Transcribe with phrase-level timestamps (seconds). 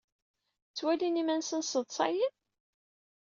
[0.69, 2.33] Ttwalin iman-nsent sseḍsayen?